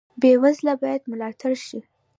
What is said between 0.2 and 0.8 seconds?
بې وزله